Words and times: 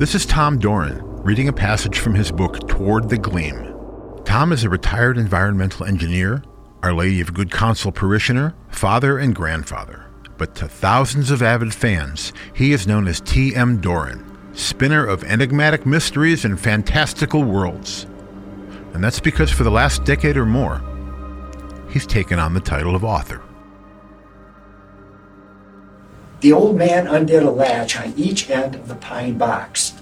This 0.00 0.14
is 0.14 0.24
Tom 0.24 0.58
Doran 0.58 1.02
reading 1.22 1.46
a 1.48 1.52
passage 1.52 1.98
from 1.98 2.14
his 2.14 2.32
book 2.32 2.66
Toward 2.66 3.10
the 3.10 3.18
Gleam. 3.18 3.74
Tom 4.24 4.50
is 4.50 4.64
a 4.64 4.70
retired 4.70 5.18
environmental 5.18 5.84
engineer, 5.84 6.42
Our 6.82 6.94
Lady 6.94 7.20
of 7.20 7.34
Good 7.34 7.50
Counsel 7.50 7.92
parishioner, 7.92 8.54
father, 8.70 9.18
and 9.18 9.34
grandfather. 9.34 10.06
But 10.38 10.54
to 10.54 10.68
thousands 10.68 11.30
of 11.30 11.42
avid 11.42 11.74
fans, 11.74 12.32
he 12.54 12.72
is 12.72 12.86
known 12.86 13.08
as 13.08 13.20
T.M. 13.20 13.78
Doran, 13.82 14.24
spinner 14.54 15.04
of 15.04 15.22
enigmatic 15.24 15.84
mysteries 15.84 16.46
and 16.46 16.58
fantastical 16.58 17.44
worlds. 17.44 18.06
And 18.94 19.04
that's 19.04 19.20
because 19.20 19.50
for 19.50 19.64
the 19.64 19.70
last 19.70 20.04
decade 20.04 20.38
or 20.38 20.46
more, 20.46 20.80
he's 21.90 22.06
taken 22.06 22.38
on 22.38 22.54
the 22.54 22.60
title 22.60 22.96
of 22.96 23.04
author. 23.04 23.42
The 26.40 26.52
old 26.52 26.76
man 26.76 27.06
undid 27.06 27.42
a 27.42 27.50
latch 27.50 28.00
on 28.00 28.14
each 28.16 28.48
end 28.48 28.74
of 28.74 28.88
the 28.88 28.94
pine 28.94 29.36
box. 29.36 29.92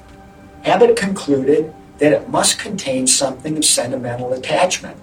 Abbott 0.65 0.97
concluded 0.97 1.75
that 1.99 2.13
it 2.13 2.29
must 2.29 2.61
contain 2.61 3.09
something 3.09 3.57
of 3.57 3.65
sentimental 3.65 4.33
attachment. 4.33 4.97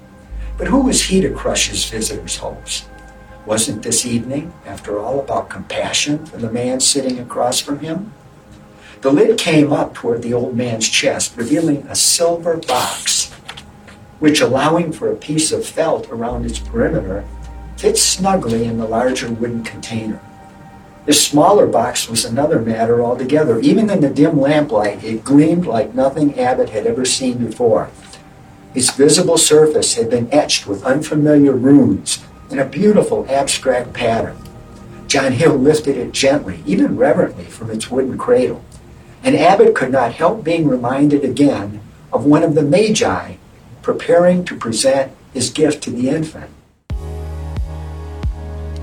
But 0.58 0.67
who 0.67 0.80
was 0.80 1.03
he 1.03 1.20
to 1.20 1.34
crush 1.34 1.67
his 1.67 1.84
visitor's 1.84 2.38
hopes? 2.38 2.85
Wasn't 3.45 3.84
this 3.84 4.05
evening, 4.05 4.53
after 4.66 4.98
all, 4.98 5.20
about 5.20 5.49
compassion 5.49 6.25
for 6.25 6.38
the 6.38 6.52
man 6.52 6.80
sitting 6.80 7.20
across 7.20 7.59
from 7.59 7.80
him? 7.80 8.13
The 9.02 9.11
lid 9.11 9.38
came 9.38 9.73
up 9.73 9.94
toward 9.94 10.22
the 10.22 10.33
old 10.33 10.55
man's 10.55 10.88
chest, 10.88 11.36
revealing 11.36 11.86
a 11.89 11.95
silver 11.95 12.58
box, 12.58 13.31
which, 14.20 14.39
allowing 14.39 14.94
for 14.94 15.11
a 15.11 15.17
piece 15.17 15.52
of 15.52 15.66
felt 15.66 16.09
around 16.09 16.45
its 16.45 16.59
perimeter, 16.59 17.25
fits 17.75 18.02
snugly 18.02 18.63
in 18.63 18.77
the 18.77 18.88
larger 18.88 19.30
wooden 19.30 19.63
container. 19.63 20.22
This 21.05 21.23
smaller 21.23 21.68
box 21.68 22.09
was 22.09 22.26
another 22.26 22.59
matter 22.59 23.04
altogether. 23.04 23.59
Even 23.59 23.91
in 23.91 24.02
the 24.02 24.09
dim 24.09 24.41
lamplight, 24.41 25.04
it 25.04 25.23
gleamed 25.23 25.68
like 25.68 25.94
nothing 25.94 26.39
Abbott 26.39 26.70
had 26.70 26.88
ever 26.88 27.06
seen 27.06 27.45
before. 27.45 27.92
Its 28.73 28.89
visible 28.89 29.38
surface 29.38 29.94
had 29.94 30.09
been 30.09 30.28
etched 30.34 30.66
with 30.66 30.84
unfamiliar 30.84 31.52
runes 31.52 32.25
in 32.50 32.58
a 32.58 32.66
beautiful 32.66 33.23
abstract 33.30 33.94
pattern. 33.94 34.36
John 35.06 35.34
Hill 35.34 35.56
lifted 35.58 35.95
it 35.95 36.12
gently, 36.12 36.64
even 36.66 36.97
reverently, 36.97 37.45
from 37.45 37.69
its 37.69 37.92
wooden 37.92 38.17
cradle. 38.17 38.66
And 39.22 39.36
Abbott 39.36 39.75
could 39.75 39.92
not 39.92 40.16
help 40.16 40.44
being 40.44 40.67
reminded 40.67 41.23
again 41.23 41.81
of 42.12 42.25
one 42.25 42.42
of 42.42 42.56
the 42.56 42.64
Magi 42.64 43.36
preparing 43.84 44.44
to 44.45 44.58
present 44.58 45.12
his 45.36 45.52
gift 45.52 45.84
to 45.84 45.92
the 45.92 46.09
infant. 46.09 46.50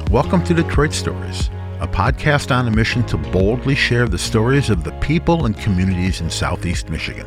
Welcome 0.09 0.45
to 0.45 0.55
Detroit 0.55 0.93
Stories 0.93 1.51
a 1.83 1.87
podcast 1.89 2.55
on 2.55 2.69
a 2.69 2.71
mission 2.71 3.05
to 3.05 3.19
boldly 3.19 3.75
share 3.75 4.07
the 4.07 4.17
stories 4.17 4.71
of 4.71 4.85
the 4.85 4.93
people 5.01 5.47
and 5.47 5.59
communities 5.59 6.21
in 6.21 6.31
Southeast 6.31 6.89
Michigan. 6.89 7.27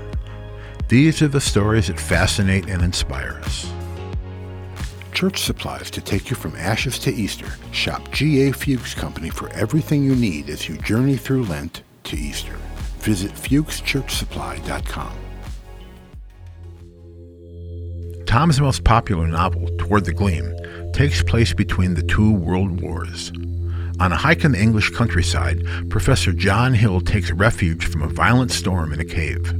These 0.87 1.21
are 1.21 1.27
the 1.27 1.41
stories 1.41 1.87
that 1.87 1.99
fascinate 1.99 2.69
and 2.69 2.81
inspire 2.81 3.41
us. 3.43 3.69
Church 5.11 5.41
supplies 5.41 5.91
to 5.91 5.99
take 5.99 6.29
you 6.29 6.37
from 6.37 6.55
ashes 6.55 6.97
to 6.99 7.13
Easter. 7.13 7.51
Shop 7.71 8.09
G.A. 8.13 8.53
Fuchs 8.53 8.93
Company 8.93 9.29
for 9.29 9.49
everything 9.49 10.05
you 10.05 10.15
need 10.15 10.49
as 10.49 10.69
you 10.69 10.77
journey 10.77 11.17
through 11.17 11.43
Lent 11.43 11.83
to 12.05 12.15
Easter. 12.15 12.55
Visit 12.99 13.33
fuchschurchsupply.com. 13.33 15.17
Tom's 18.25 18.61
most 18.61 18.85
popular 18.85 19.27
novel, 19.27 19.69
Toward 19.77 20.05
the 20.05 20.13
Gleam, 20.13 20.55
takes 20.93 21.21
place 21.21 21.53
between 21.53 21.93
the 21.93 22.03
two 22.03 22.31
world 22.31 22.79
wars. 22.81 23.33
On 23.97 24.11
a 24.11 24.17
hike 24.17 24.43
in 24.43 24.51
the 24.51 24.61
English 24.61 24.89
countryside, 24.89 25.65
Professor 25.89 26.33
John 26.33 26.73
Hill 26.73 26.99
takes 26.99 27.31
refuge 27.31 27.85
from 27.85 28.01
a 28.01 28.09
violent 28.09 28.51
storm 28.51 28.91
in 28.91 28.99
a 28.99 29.05
cave. 29.05 29.53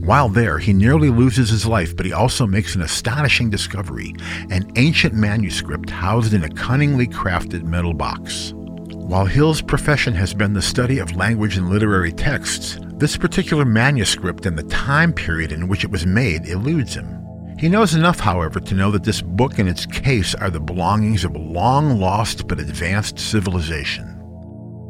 While 0.00 0.30
there, 0.30 0.58
he 0.58 0.72
nearly 0.72 1.10
loses 1.10 1.50
his 1.50 1.66
life, 1.66 1.94
but 1.94 2.06
he 2.06 2.12
also 2.12 2.46
makes 2.46 2.74
an 2.74 2.80
astonishing 2.80 3.50
discovery 3.50 4.14
an 4.50 4.70
ancient 4.76 5.12
manuscript 5.12 5.90
housed 5.90 6.32
in 6.32 6.42
a 6.42 6.48
cunningly 6.48 7.06
crafted 7.06 7.64
metal 7.64 7.92
box. 7.92 8.54
While 8.54 9.26
Hill's 9.26 9.60
profession 9.60 10.14
has 10.14 10.32
been 10.32 10.54
the 10.54 10.62
study 10.62 10.98
of 10.98 11.14
language 11.14 11.58
and 11.58 11.68
literary 11.68 12.12
texts, 12.12 12.78
this 12.94 13.18
particular 13.18 13.66
manuscript 13.66 14.46
and 14.46 14.56
the 14.56 14.62
time 14.64 15.12
period 15.12 15.52
in 15.52 15.68
which 15.68 15.84
it 15.84 15.90
was 15.90 16.06
made 16.06 16.46
eludes 16.46 16.94
him. 16.94 17.19
He 17.60 17.68
knows 17.68 17.94
enough, 17.94 18.20
however, 18.20 18.58
to 18.58 18.74
know 18.74 18.90
that 18.90 19.04
this 19.04 19.20
book 19.20 19.58
and 19.58 19.68
its 19.68 19.84
case 19.84 20.34
are 20.34 20.48
the 20.48 20.58
belongings 20.58 21.24
of 21.24 21.34
a 21.34 21.38
long 21.38 22.00
lost 22.00 22.48
but 22.48 22.58
advanced 22.58 23.18
civilization. 23.18 24.16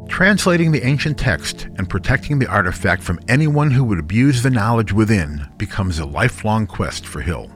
Translating 0.07 0.71
the 0.71 0.85
ancient 0.85 1.19
text 1.19 1.67
and 1.77 1.89
protecting 1.89 2.39
the 2.39 2.47
artifact 2.47 3.03
from 3.03 3.19
anyone 3.27 3.71
who 3.71 3.83
would 3.83 3.99
abuse 3.99 4.41
the 4.41 4.49
knowledge 4.49 4.93
within 4.93 5.45
becomes 5.57 5.99
a 5.99 6.05
lifelong 6.05 6.65
quest 6.65 7.05
for 7.05 7.19
Hill. 7.19 7.51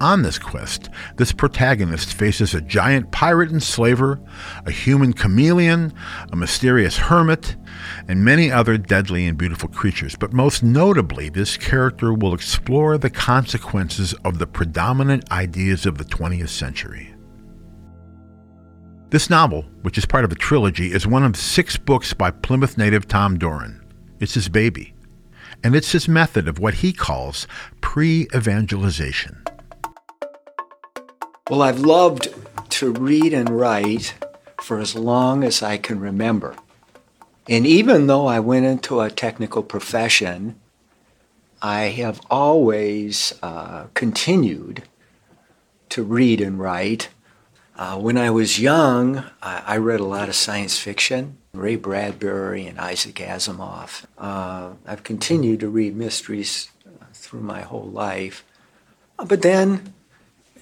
On 0.00 0.22
this 0.22 0.38
quest, 0.38 0.90
this 1.16 1.30
protagonist 1.30 2.14
faces 2.14 2.52
a 2.52 2.60
giant 2.60 3.12
pirate 3.12 3.50
enslaver, 3.50 4.20
a 4.66 4.70
human 4.70 5.12
chameleon, 5.12 5.94
a 6.32 6.36
mysterious 6.36 6.96
hermit, 6.96 7.56
and 8.08 8.24
many 8.24 8.50
other 8.50 8.76
deadly 8.76 9.26
and 9.26 9.38
beautiful 9.38 9.68
creatures. 9.68 10.16
But 10.16 10.32
most 10.32 10.64
notably, 10.64 11.28
this 11.28 11.56
character 11.56 12.12
will 12.12 12.34
explore 12.34 12.98
the 12.98 13.10
consequences 13.10 14.14
of 14.24 14.38
the 14.38 14.48
predominant 14.48 15.30
ideas 15.30 15.86
of 15.86 15.98
the 15.98 16.04
20th 16.04 16.48
century. 16.48 17.14
This 19.10 19.30
novel, 19.30 19.62
which 19.82 19.96
is 19.96 20.06
part 20.06 20.24
of 20.24 20.32
a 20.32 20.36
trilogy, 20.36 20.92
is 20.92 21.06
one 21.06 21.22
of 21.22 21.36
six 21.36 21.76
books 21.76 22.12
by 22.12 22.32
Plymouth 22.32 22.76
native 22.76 23.06
Tom 23.06 23.38
Doran. 23.38 23.80
It's 24.18 24.34
his 24.34 24.48
baby. 24.48 24.92
And 25.62 25.76
it's 25.76 25.92
his 25.92 26.08
method 26.08 26.48
of 26.48 26.58
what 26.58 26.74
he 26.74 26.92
calls 26.92 27.46
pre 27.80 28.26
evangelization. 28.34 29.44
Well, 31.50 31.60
I've 31.60 31.80
loved 31.80 32.34
to 32.70 32.90
read 32.90 33.34
and 33.34 33.50
write 33.50 34.14
for 34.62 34.80
as 34.80 34.94
long 34.94 35.44
as 35.44 35.62
I 35.62 35.76
can 35.76 36.00
remember. 36.00 36.56
And 37.46 37.66
even 37.66 38.06
though 38.06 38.26
I 38.26 38.40
went 38.40 38.64
into 38.64 39.00
a 39.00 39.10
technical 39.10 39.62
profession, 39.62 40.58
I 41.60 41.82
have 42.00 42.22
always 42.30 43.34
uh, 43.42 43.88
continued 43.92 44.84
to 45.90 46.02
read 46.02 46.40
and 46.40 46.58
write. 46.58 47.10
Uh, 47.76 47.98
when 47.98 48.16
I 48.16 48.30
was 48.30 48.58
young, 48.58 49.22
I, 49.42 49.62
I, 49.66 49.76
read 49.76 50.00
a 50.00 50.04
lot 50.04 50.30
of 50.30 50.34
science 50.34 50.78
fiction, 50.78 51.36
Ray 51.52 51.76
Bradbury 51.76 52.66
and 52.66 52.78
Isaac 52.78 53.16
Asimov. 53.16 54.06
Uh, 54.16 54.70
I've 54.86 55.02
continued 55.02 55.60
to 55.60 55.68
read 55.68 55.94
mysteries 55.94 56.70
through 57.12 57.42
my 57.42 57.60
whole 57.60 57.90
life. 57.90 58.46
But 59.18 59.42
then 59.42 59.92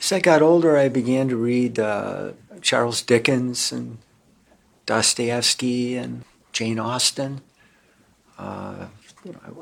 as 0.02 0.10
I 0.10 0.18
got 0.18 0.42
older, 0.42 0.76
I 0.76 0.88
began 0.88 1.28
to 1.28 1.36
read 1.36 1.78
uh, 1.78 2.32
Charles 2.60 3.02
Dickens 3.02 3.70
and 3.70 3.98
Dostoevsky 4.84 5.96
and 5.96 6.24
Jane 6.50 6.80
Austen. 6.80 7.40
Uh, 8.36 8.86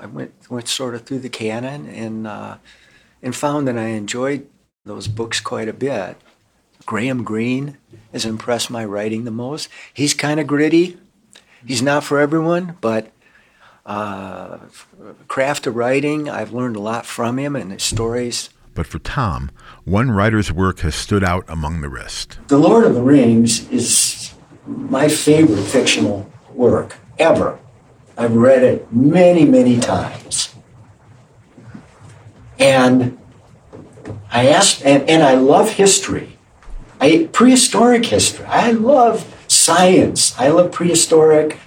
I 0.00 0.06
went 0.06 0.32
went 0.48 0.66
sort 0.66 0.94
of 0.94 1.02
through 1.02 1.18
the 1.18 1.28
canon 1.28 1.86
and 1.86 2.26
uh, 2.26 2.56
and 3.22 3.36
found 3.36 3.68
that 3.68 3.76
I 3.76 3.88
enjoyed 3.88 4.48
those 4.86 5.08
books 5.08 5.40
quite 5.40 5.68
a 5.68 5.74
bit. 5.74 6.16
Graham 6.86 7.22
Greene 7.22 7.76
has 8.10 8.24
impressed 8.24 8.70
my 8.70 8.84
writing 8.84 9.24
the 9.24 9.30
most. 9.30 9.68
He's 9.92 10.14
kind 10.14 10.40
of 10.40 10.46
gritty. 10.46 10.96
He's 11.66 11.82
not 11.82 12.04
for 12.04 12.18
everyone, 12.18 12.78
but 12.80 13.12
uh, 13.84 14.60
craft 15.28 15.66
of 15.66 15.76
writing, 15.76 16.30
I've 16.30 16.54
learned 16.54 16.76
a 16.76 16.80
lot 16.80 17.04
from 17.04 17.38
him 17.38 17.54
and 17.54 17.70
his 17.70 17.82
stories 17.82 18.48
but 18.80 18.86
for 18.86 18.98
Tom, 18.98 19.50
one 19.84 20.10
writer's 20.10 20.50
work 20.50 20.80
has 20.80 20.94
stood 20.94 21.22
out 21.22 21.44
among 21.48 21.82
the 21.82 21.88
rest. 21.90 22.38
The 22.48 22.56
Lord 22.56 22.86
of 22.86 22.94
the 22.94 23.02
Rings 23.02 23.68
is 23.68 24.32
my 24.66 25.06
favorite 25.06 25.62
fictional 25.64 26.32
work 26.54 26.96
ever. 27.18 27.58
I've 28.16 28.34
read 28.34 28.62
it 28.62 28.90
many, 28.90 29.44
many 29.44 29.78
times. 29.78 30.54
And 32.58 33.18
I 34.32 34.48
asked, 34.48 34.82
and, 34.82 35.06
and 35.10 35.22
I 35.22 35.34
love 35.34 35.72
history. 35.72 36.38
I 37.02 37.28
prehistoric 37.30 38.06
history. 38.06 38.46
I 38.46 38.70
love 38.70 39.30
science. 39.46 40.34
I 40.38 40.48
love 40.48 40.72
prehistoric, 40.72 41.58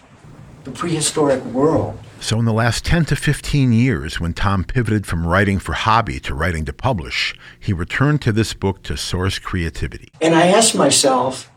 the 0.63 0.71
prehistoric 0.71 1.45
world. 1.45 2.00
So, 2.23 2.39
in 2.39 2.45
the 2.45 2.53
last 2.53 2.85
10 2.85 3.03
to 3.07 3.17
15 3.17 3.73
years, 3.73 4.17
when 4.17 4.33
Tom 4.33 4.63
pivoted 4.63 5.05
from 5.05 5.27
writing 5.27 5.59
for 5.59 5.73
hobby 5.73 6.21
to 6.21 6.33
writing 6.33 6.63
to 6.63 6.71
publish, 6.71 7.35
he 7.59 7.73
returned 7.73 8.21
to 8.21 8.31
this 8.31 8.53
book 8.53 8.81
to 8.83 8.95
source 8.95 9.39
creativity. 9.39 10.07
And 10.21 10.33
I 10.33 10.47
asked 10.47 10.73
myself, 10.73 11.51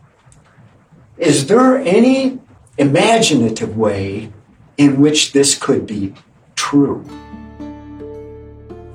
is 1.17 1.47
there 1.47 1.77
any 1.77 2.39
imaginative 2.77 3.77
way 3.77 4.33
in 4.75 4.99
which 4.99 5.31
this 5.31 5.57
could 5.57 5.87
be 5.87 6.13
true? 6.57 7.05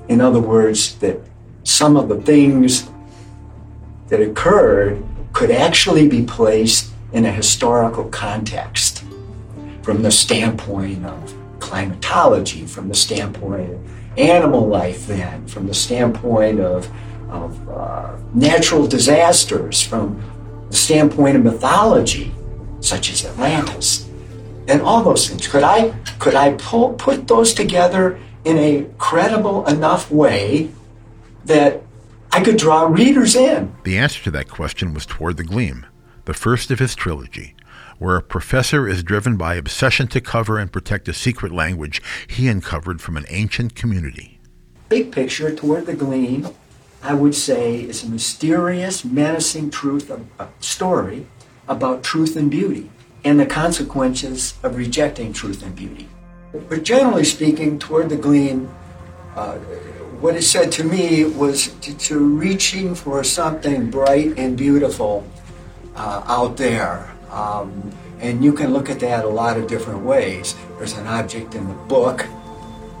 In 0.07 0.21
other 0.21 0.39
words, 0.39 0.93
that 0.99 1.21
some 1.63 1.97
of 1.97 2.07
the 2.07 2.21
things 2.21 2.87
that 4.09 4.21
occurred 4.21 5.03
could 5.33 5.49
actually 5.49 6.07
be 6.07 6.21
placed 6.21 6.91
in 7.13 7.25
a 7.25 7.31
historical 7.31 8.09
context 8.09 9.03
from 9.81 10.03
the 10.03 10.11
standpoint 10.11 11.03
of 11.03 11.32
climatology, 11.63 12.65
from 12.65 12.89
the 12.89 12.95
standpoint 12.95 13.71
of 13.71 13.79
animal 14.17 14.67
life, 14.67 15.07
then, 15.07 15.47
from 15.47 15.65
the 15.65 15.73
standpoint 15.73 16.59
of, 16.59 16.89
of 17.29 17.69
uh, 17.69 18.17
natural 18.33 18.85
disasters, 18.85 19.81
from 19.81 20.21
the 20.69 20.75
standpoint 20.75 21.37
of 21.37 21.43
mythology, 21.43 22.33
such 22.81 23.09
as 23.11 23.25
Atlantis, 23.25 24.09
and 24.67 24.81
all 24.81 25.03
those 25.03 25.29
things. 25.29 25.47
Could 25.47 25.63
I 25.63 25.91
could 26.19 26.35
I 26.35 26.53
pull, 26.53 26.93
put 26.93 27.27
those 27.27 27.53
together 27.53 28.19
in 28.43 28.57
a 28.57 28.85
credible 28.97 29.65
enough 29.65 30.11
way 30.11 30.69
that 31.45 31.81
I 32.31 32.43
could 32.43 32.57
draw 32.57 32.87
readers 32.87 33.35
in? 33.35 33.73
The 33.83 33.97
answer 33.97 34.21
to 34.25 34.31
that 34.31 34.49
question 34.49 34.93
was 34.93 35.05
Toward 35.05 35.37
the 35.37 35.43
Gleam, 35.43 35.85
the 36.25 36.33
first 36.33 36.71
of 36.71 36.79
his 36.79 36.93
trilogy, 36.93 37.55
where 38.03 38.17
a 38.17 38.21
professor 38.21 38.85
is 38.85 39.01
driven 39.01 39.37
by 39.37 39.55
obsession 39.55 40.07
to 40.07 40.19
cover 40.19 40.59
and 40.59 40.73
protect 40.73 41.07
a 41.07 41.13
secret 41.13 41.53
language 41.53 42.01
he 42.27 42.49
uncovered 42.49 42.99
from 42.99 43.15
an 43.15 43.25
ancient 43.29 43.75
community. 43.75 44.41
Big 44.89 45.09
picture, 45.09 45.55
Toward 45.55 45.85
the 45.85 45.93
Gleam, 45.93 46.49
I 47.01 47.13
would 47.13 47.33
say, 47.33 47.79
is 47.79 48.03
a 48.03 48.09
mysterious, 48.09 49.05
menacing 49.05 49.71
truth, 49.71 50.09
of, 50.09 50.25
a 50.37 50.49
story 50.59 51.27
about 51.65 52.03
truth 52.03 52.35
and 52.35 52.51
beauty 52.51 52.91
and 53.23 53.39
the 53.39 53.45
consequences 53.45 54.55
of 54.63 54.75
rejecting 54.75 55.31
truth 55.31 55.63
and 55.63 55.73
beauty. 55.73 56.09
But 56.51 56.83
generally 56.83 57.23
speaking, 57.23 57.79
Toward 57.79 58.09
the 58.09 58.17
Gleam, 58.17 58.69
uh, 59.33 59.55
what 60.19 60.35
is 60.35 60.51
said 60.51 60.73
to 60.73 60.83
me 60.83 61.23
was 61.23 61.67
to, 61.67 61.97
to, 61.97 62.19
reaching 62.19 62.95
for 62.95 63.23
something 63.23 63.89
bright 63.89 64.37
and 64.37 64.57
beautiful 64.57 65.25
uh, 65.95 66.21
out 66.27 66.57
there. 66.57 67.12
Um, 67.33 67.91
and 68.19 68.43
you 68.43 68.53
can 68.53 68.71
look 68.71 68.89
at 68.89 68.99
that 68.99 69.25
a 69.25 69.27
lot 69.27 69.57
of 69.57 69.67
different 69.67 70.03
ways. 70.03 70.55
There's 70.77 70.93
an 70.93 71.07
object 71.07 71.55
in 71.55 71.67
the 71.67 71.73
book, 71.73 72.25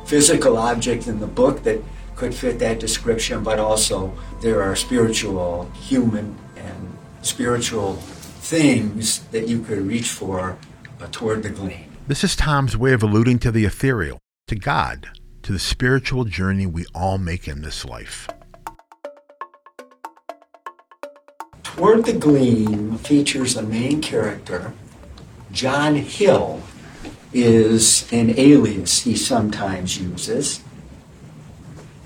physical 0.05 0.57
object 0.57 1.07
in 1.07 1.19
the 1.19 1.27
book 1.27 1.63
that 1.63 1.79
could 2.15 2.33
fit 2.33 2.59
that 2.59 2.79
description, 2.79 3.43
but 3.43 3.59
also 3.59 4.13
there 4.41 4.61
are 4.61 4.75
spiritual, 4.75 5.69
human, 5.71 6.37
and 6.57 6.97
spiritual 7.21 7.93
things 7.93 9.19
that 9.31 9.47
you 9.47 9.61
could 9.61 9.79
reach 9.79 10.09
for 10.09 10.57
uh, 10.99 11.07
toward 11.11 11.43
the 11.43 11.49
gleam. 11.49 11.85
This 12.07 12.23
is 12.23 12.35
Tom's 12.35 12.75
way 12.75 12.91
of 12.93 13.03
alluding 13.03 13.39
to 13.39 13.51
the 13.51 13.65
ethereal, 13.65 14.19
to 14.47 14.55
God, 14.55 15.09
to 15.43 15.53
the 15.53 15.59
spiritual 15.59 16.25
journey 16.25 16.65
we 16.65 16.85
all 16.93 17.17
make 17.17 17.47
in 17.47 17.61
this 17.61 17.85
life. 17.85 18.27
Toward 21.75 22.05
the 22.05 22.13
Gleam 22.13 22.99
features 22.99 23.57
a 23.57 23.63
main 23.63 23.99
character. 23.99 24.73
John 25.51 25.95
Hill 25.95 26.61
is 27.33 28.07
an 28.13 28.37
alias 28.37 29.01
he 29.01 29.15
sometimes 29.15 29.99
uses. 29.99 30.61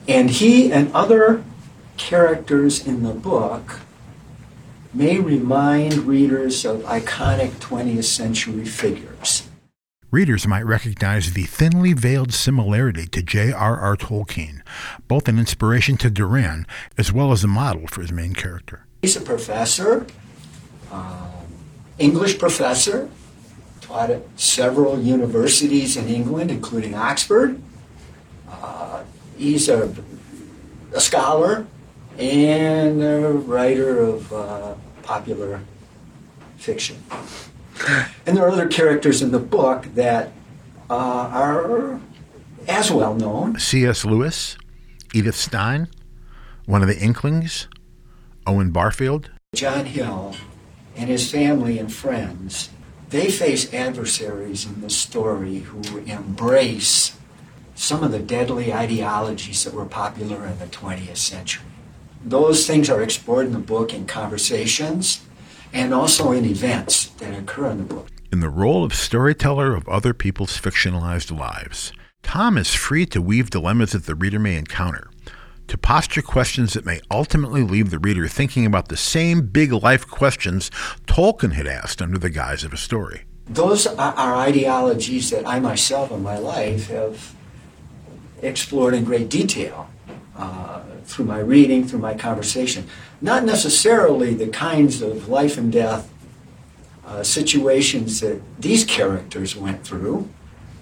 And 0.08 0.30
he 0.30 0.72
and 0.72 0.90
other 0.94 1.44
characters 1.98 2.88
in 2.88 3.04
the 3.04 3.14
book 3.14 3.82
may 4.94 5.20
remind 5.20 5.96
readers 5.96 6.64
of 6.64 6.84
iconic 6.84 7.50
20th 7.60 8.06
century 8.06 8.64
figures. 8.64 9.50
Readers 10.10 10.48
might 10.48 10.66
recognize 10.66 11.34
the 11.34 11.44
thinly 11.44 11.92
veiled 11.92 12.34
similarity 12.34 13.06
to 13.08 13.22
J.R.R. 13.22 13.98
Tolkien, 13.98 14.62
both 15.10 15.28
an 15.28 15.38
inspiration 15.38 15.98
to 15.98 16.10
Doran 16.10 16.66
as 16.98 17.12
well 17.12 17.34
as 17.34 17.44
a 17.44 17.48
model 17.48 17.86
for 17.88 18.00
his 18.00 18.14
main 18.14 18.34
character. 18.34 18.87
He's 19.02 19.16
a 19.16 19.22
professor, 19.22 20.08
um, 20.92 21.32
English 22.00 22.40
professor, 22.40 23.10
taught 23.82 24.10
at 24.10 24.24
several 24.36 25.00
universities 25.00 25.96
in 25.96 26.08
England, 26.08 26.52
including 26.52 26.96
Oxford. 26.96 27.62
Uh, 28.50 29.04
he's 29.38 29.70
a, 29.70 29.94
a 30.94 31.00
scholar 31.00 31.66
and 32.18 33.04
a 33.04 33.32
writer 33.32 34.00
of 34.00 34.34
uh, 34.34 34.76
popular 35.04 35.62
fiction. 36.58 36.98
And 38.26 38.36
there 38.36 38.46
are 38.46 38.50
other 38.50 38.68
characters 38.68 39.22
in 39.22 39.32
the 39.32 39.40
book 39.40 39.86
that 39.94 40.32
uh, 40.90 40.94
are 40.96 42.00
as 42.68 42.92
well 42.92 43.14
known. 43.14 43.60
C.S. 43.60 44.04
Lewis, 44.04 44.58
Edith 45.14 45.36
Stein, 45.36 45.88
one 46.66 46.82
of 46.82 46.88
the 46.88 46.98
Inklings, 46.98 47.68
Owen 48.48 48.72
Barfield. 48.72 49.30
John 49.54 49.86
Hill 49.86 50.36
and 50.96 51.10
his 51.10 51.30
family 51.30 51.78
and 51.78 51.94
friends, 51.94 52.70
they 53.10 53.30
face 53.30 53.74
adversaries 53.74 54.66
in 54.66 54.82
this 54.82 54.96
story 54.96 55.60
who 55.60 55.98
embrace 56.00 57.18
some 57.76 58.04
of 58.04 58.12
the 58.12 58.20
deadly 58.20 58.74
ideologies 58.74 59.64
that 59.64 59.74
were 59.74 59.86
popular 59.86 60.46
in 60.46 60.58
the 60.60 60.66
20th 60.66 61.18
century. 61.18 61.66
Those 62.24 62.66
things 62.66 62.90
are 62.90 63.04
explored 63.04 63.46
in 63.46 63.54
the 63.54 63.60
book 63.60 63.94
in 63.94 64.08
conversations 64.08 65.22
and 65.72 65.94
also 65.94 66.32
in 66.32 66.46
events 66.46 67.08
that 67.20 67.38
occur 67.38 67.70
in 67.70 67.78
the 67.78 67.84
book. 67.84 68.08
In 68.32 68.40
the 68.40 68.50
role 68.50 68.84
of 68.84 68.94
storyteller 68.94 69.76
of 69.76 69.88
other 69.88 70.14
people's 70.14 70.60
fictionalized 70.60 71.38
lives, 71.38 71.94
Tom 72.24 72.58
is 72.58 72.74
free 72.74 73.06
to 73.08 73.22
weave 73.22 73.50
dilemmas 73.50 73.92
that 73.92 74.06
the 74.06 74.16
reader 74.16 74.40
may 74.40 74.58
encounter, 74.58 75.10
to 75.68 75.78
posture 75.78 76.22
questions 76.22 76.74
that 76.74 76.86
may 76.86 77.00
ultimately 77.12 77.64
leave 77.64 77.90
the 77.90 78.00
reader 78.00 78.28
thinking 78.28 78.66
about 78.66 78.88
the 78.88 78.98
same 78.98 79.48
big 79.48 79.72
life 79.72 80.08
questions 80.08 80.70
Tolkien 81.06 81.54
had 81.54 81.68
asked 81.68 82.02
under 82.02 82.18
the 82.18 82.30
guise 82.30 82.64
of 82.64 82.74
a 82.74 82.78
story. 82.78 83.24
Those 83.46 83.88
are 83.88 84.36
ideologies 84.36 85.30
that 85.30 85.48
I 85.48 85.60
myself 85.60 86.12
in 86.12 86.22
my 86.22 86.38
life 86.38 86.88
have 86.88 87.34
explored 88.42 88.94
in 88.94 89.04
great 89.04 89.30
detail. 89.30 89.90
Uh, 90.36 90.82
through 91.08 91.26
my 91.26 91.40
reading, 91.40 91.88
through 91.88 92.00
my 92.00 92.14
conversation. 92.14 92.86
Not 93.22 93.44
necessarily 93.44 94.36
the 94.36 94.50
kinds 94.50 95.02
of 95.02 95.30
life 95.30 95.58
and 95.58 95.72
death 95.72 96.14
uh, 97.06 97.24
situations 97.24 98.20
that 98.20 98.42
these 98.60 98.84
characters 98.84 99.56
went 99.56 99.84
through, 99.84 100.30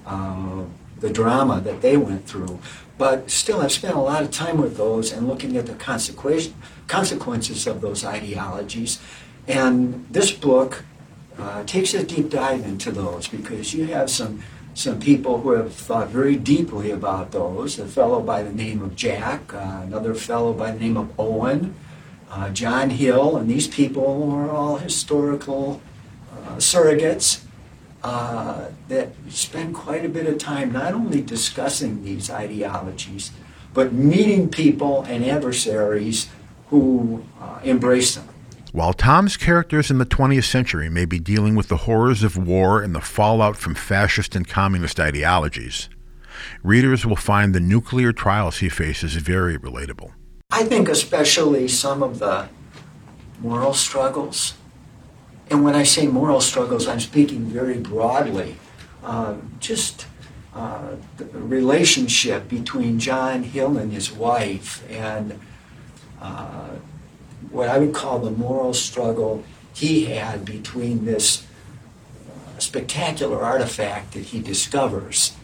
uh, 0.05 0.63
the 1.05 1.13
drama 1.13 1.61
that 1.61 1.81
they 1.81 1.95
went 1.95 2.25
through, 2.25 2.59
but 2.97 3.29
still 3.29 3.61
I've 3.61 3.71
spent 3.71 3.93
a 3.93 3.99
lot 3.99 4.23
of 4.23 4.31
time 4.31 4.57
with 4.57 4.75
those 4.75 5.13
and 5.13 5.27
looking 5.27 5.55
at 5.55 5.67
the 5.67 5.75
consequences 5.75 7.67
of 7.67 7.81
those 7.81 8.03
ideologies. 8.03 8.99
And 9.47 10.07
this 10.09 10.31
book 10.31 10.83
uh, 11.37 11.63
takes 11.65 11.93
a 11.93 12.03
deep 12.03 12.31
dive 12.31 12.65
into 12.65 12.91
those 12.91 13.27
because 13.27 13.73
you 13.73 13.85
have 13.85 14.09
some 14.09 14.41
some 14.73 14.99
people 14.99 15.39
who 15.39 15.51
have 15.51 15.73
thought 15.73 16.09
very 16.09 16.35
deeply 16.35 16.91
about 16.91 17.31
those. 17.31 17.79
A 17.79 17.85
fellow 17.85 18.19
by 18.19 18.43
the 18.43 18.51
name 18.51 18.81
of 18.81 18.93
Jack, 18.93 19.53
uh, 19.53 19.83
another 19.83 20.13
fellow 20.13 20.51
by 20.51 20.71
the 20.71 20.79
name 20.79 20.97
of 20.97 21.17
Owen, 21.17 21.75
uh, 22.29 22.49
John 22.49 22.89
Hill, 22.89 23.37
and 23.37 23.49
these 23.49 23.69
people 23.69 24.33
are 24.33 24.49
all 24.49 24.77
historical 24.77 25.81
uh, 26.33 26.57
surrogates 26.57 27.44
uh, 28.05 28.69
that 28.87 29.09
spend 29.29 29.73
quite 29.73 30.05
a 30.05 30.09
bit 30.09 30.27
of 30.27 30.37
time 30.37 30.71
not 30.71 30.93
only 30.93 31.21
discussing 31.21 32.03
these 32.03 32.29
ideologies, 32.29 33.31
but 33.73 33.93
meeting 33.93 34.47
people 34.47 35.01
and 35.07 35.25
adversaries 35.25 36.29
who 36.69 37.25
uh, 37.41 37.59
embrace 37.63 38.13
them. 38.13 38.29
While 38.73 38.93
Tom's 38.93 39.37
characters 39.37 39.89
in 39.89 39.97
the 39.97 40.05
20th 40.05 40.43
century 40.43 40.87
may 40.87 41.05
be 41.05 41.17
dealing 41.17 41.55
with 41.55 41.67
the 41.67 41.77
horrors 41.77 42.21
of 42.21 42.37
war 42.37 42.79
and 42.79 42.93
the 42.93 43.01
fallout 43.01 43.57
from 43.57 43.73
fascist 43.73 44.35
and 44.35 44.47
communist 44.47 44.99
ideologies, 44.99 45.89
readers 46.61 47.07
will 47.07 47.15
find 47.15 47.55
the 47.55 47.59
nuclear 47.59 48.13
trials 48.13 48.59
he 48.59 48.69
faces 48.69 49.15
very 49.15 49.57
relatable. 49.57 50.11
I 50.51 50.63
think 50.63 50.89
especially 50.89 51.67
some 51.67 52.03
of 52.03 52.19
the 52.19 52.49
moral 53.39 53.73
struggles. 53.73 54.53
And 55.49 55.63
when 55.63 55.75
I 55.75 55.83
say 55.83 56.07
moral 56.07 56.41
struggles, 56.41 56.87
I'm 56.87 56.99
speaking 56.99 57.45
very 57.45 57.77
broadly. 57.77 58.55
Uh, 59.03 59.35
just 59.59 60.07
uh, 60.55 60.95
the 61.17 61.25
relationship 61.25 62.49
between 62.49 62.97
John 62.99 63.43
Hill 63.43 63.77
and 63.77 63.91
his 63.91 64.11
wife 64.11 64.83
and 64.89 65.39
uh, 66.19 66.69
what 67.51 67.69
I 67.69 67.77
would 67.77 67.93
call 67.93 68.19
the 68.19 68.31
moral 68.31 68.73
struggle 68.73 69.43
he 69.73 70.05
had 70.05 70.45
between 70.45 71.05
this 71.05 71.45
uh, 71.45 72.59
spectacular 72.59 73.43
artifact 73.43 74.13
that 74.13 74.23
he 74.23 74.39
discovers, 74.39 75.35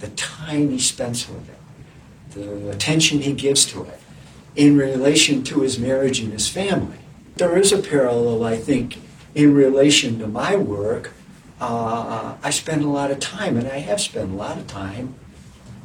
the 0.00 0.08
time 0.08 0.70
he 0.70 0.78
spends 0.78 1.28
with 1.28 1.48
it, 1.48 1.58
the 2.32 2.70
attention 2.70 3.20
he 3.20 3.32
gives 3.32 3.64
to 3.66 3.84
it, 3.84 4.00
in 4.56 4.76
relation 4.76 5.42
to 5.44 5.60
his 5.60 5.78
marriage 5.78 6.20
and 6.20 6.32
his 6.32 6.48
family. 6.48 6.98
There 7.38 7.56
is 7.56 7.72
a 7.72 7.78
parallel, 7.78 8.42
I 8.42 8.56
think, 8.56 8.98
in 9.32 9.54
relation 9.54 10.18
to 10.18 10.26
my 10.26 10.56
work. 10.56 11.12
Uh, 11.60 12.34
I 12.42 12.50
spend 12.50 12.82
a 12.82 12.88
lot 12.88 13.12
of 13.12 13.20
time, 13.20 13.56
and 13.56 13.68
I 13.68 13.78
have 13.78 14.00
spent 14.00 14.32
a 14.32 14.34
lot 14.34 14.58
of 14.58 14.66
time 14.66 15.14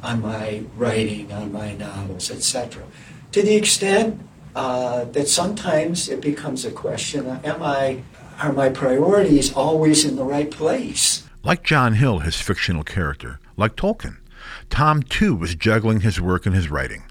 on 0.02 0.20
my 0.20 0.64
writing, 0.76 1.32
on 1.32 1.52
my 1.52 1.74
novels, 1.74 2.28
etc. 2.28 2.82
To 3.30 3.40
the 3.40 3.54
extent 3.54 4.20
uh, 4.56 5.04
that 5.04 5.28
sometimes 5.28 6.08
it 6.08 6.20
becomes 6.20 6.64
a 6.64 6.72
question 6.72 7.26
am 7.44 7.62
I, 7.62 8.02
are 8.42 8.52
my 8.52 8.68
priorities 8.68 9.52
always 9.52 10.04
in 10.04 10.16
the 10.16 10.24
right 10.24 10.50
place? 10.50 11.22
Like 11.44 11.62
John 11.62 11.94
Hill, 11.94 12.18
his 12.20 12.40
fictional 12.40 12.82
character, 12.82 13.38
Like 13.56 13.76
Tolkien, 13.76 14.16
Tom 14.70 15.04
too 15.04 15.36
was 15.36 15.54
juggling 15.54 16.00
his 16.00 16.20
work 16.20 16.46
and 16.46 16.54
his 16.54 16.68
writing. 16.68 17.04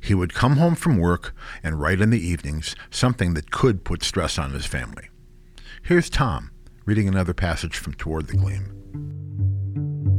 He 0.00 0.14
would 0.14 0.34
come 0.34 0.56
home 0.56 0.74
from 0.74 0.98
work 0.98 1.34
and 1.62 1.80
write 1.80 2.00
in 2.00 2.10
the 2.10 2.26
evenings, 2.26 2.74
something 2.90 3.34
that 3.34 3.50
could 3.50 3.84
put 3.84 4.02
stress 4.02 4.38
on 4.38 4.52
his 4.52 4.66
family. 4.66 5.10
Here's 5.82 6.10
Tom 6.10 6.50
reading 6.86 7.06
another 7.06 7.34
passage 7.34 7.76
from 7.76 7.94
Toward 7.94 8.26
the 8.26 8.36
Gleam. 8.36 8.76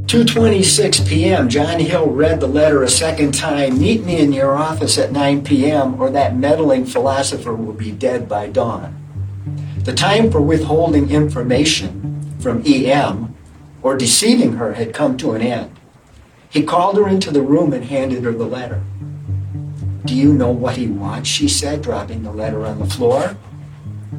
2:26 0.05 1.07
p.m. 1.07 1.50
John 1.50 1.79
Hill 1.79 2.07
read 2.07 2.39
the 2.39 2.47
letter 2.47 2.83
a 2.83 2.89
second 2.89 3.33
time. 3.33 3.79
Meet 3.79 4.03
me 4.03 4.19
in 4.19 4.33
your 4.33 4.55
office 4.55 4.97
at 4.97 5.11
9 5.11 5.43
p.m. 5.43 6.01
or 6.01 6.09
that 6.09 6.35
meddling 6.35 6.85
philosopher 6.85 7.53
will 7.53 7.73
be 7.73 7.91
dead 7.91 8.27
by 8.27 8.47
dawn. 8.47 8.95
The 9.83 9.93
time 9.93 10.29
for 10.29 10.41
withholding 10.41 11.09
information 11.09 12.35
from 12.39 12.61
EM 12.65 13.35
or 13.81 13.97
deceiving 13.97 14.53
her 14.53 14.73
had 14.73 14.93
come 14.93 15.17
to 15.17 15.31
an 15.31 15.41
end. 15.41 15.79
He 16.50 16.63
called 16.63 16.97
her 16.97 17.07
into 17.07 17.31
the 17.31 17.41
room 17.41 17.71
and 17.73 17.85
handed 17.85 18.23
her 18.23 18.33
the 18.33 18.45
letter. 18.45 18.83
Do 20.05 20.15
you 20.15 20.34
know 20.34 20.51
what 20.51 20.77
he 20.77 20.88
wants? 20.88 21.29
She 21.29 21.48
said, 21.48 21.81
dropping 21.81 22.24
the 22.24 22.31
letter 22.31 22.65
on 22.65 22.79
the 22.79 22.86
floor. 22.86 23.36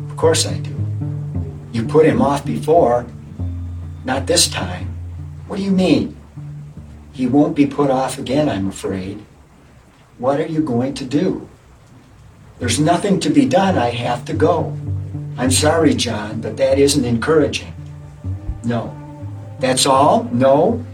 Of 0.08 0.16
course 0.16 0.46
I 0.46 0.58
do. 0.58 0.74
You 1.72 1.84
put 1.84 2.06
him 2.06 2.22
off 2.22 2.44
before. 2.44 3.06
Not 4.04 4.26
this 4.26 4.48
time. 4.48 4.88
What 5.48 5.56
do 5.56 5.62
you 5.62 5.70
mean? 5.70 6.16
He 7.12 7.26
won't 7.26 7.56
be 7.56 7.66
put 7.66 7.90
off 7.90 8.18
again, 8.18 8.48
I'm 8.48 8.68
afraid. 8.68 9.24
What 10.18 10.40
are 10.40 10.46
you 10.46 10.62
going 10.62 10.94
to 10.94 11.04
do? 11.04 11.48
There's 12.58 12.78
nothing 12.78 13.18
to 13.20 13.30
be 13.30 13.44
done. 13.44 13.76
I 13.76 13.90
have 13.90 14.24
to 14.26 14.34
go. 14.34 14.76
I'm 15.36 15.50
sorry, 15.50 15.94
John, 15.94 16.40
but 16.40 16.56
that 16.58 16.78
isn't 16.78 17.04
encouraging. 17.04 17.74
No. 18.64 18.96
That's 19.58 19.84
all? 19.84 20.24
No. 20.32 20.84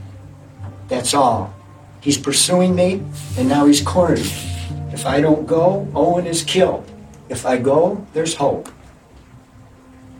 That's 0.88 1.12
all. 1.12 1.54
He's 2.00 2.16
pursuing 2.16 2.74
me, 2.74 3.02
and 3.36 3.48
now 3.48 3.66
he's 3.66 3.82
cornered 3.82 4.20
me. 4.20 4.57
If 4.98 5.06
I 5.06 5.20
don't 5.20 5.46
go, 5.46 5.86
Owen 5.94 6.26
is 6.26 6.42
killed. 6.42 6.90
If 7.28 7.46
I 7.46 7.56
go, 7.56 8.04
there's 8.14 8.34
hope. 8.34 8.68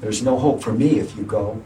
There's 0.00 0.23
no 0.23 0.38
hope 0.38 0.62
for 0.62 0.73
me 0.73 1.00
if 1.00 1.16
you 1.16 1.25
go. 1.25 1.61